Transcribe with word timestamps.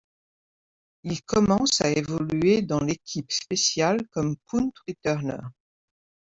Il 1.03 1.21
commence 1.21 1.79
à 1.81 1.91
évoluer 1.91 2.63
dans 2.63 2.79
l'équipe 2.83 3.31
spéciale 3.31 3.99
comme 4.07 4.35
punt 4.47 4.71
returner. 4.87 5.37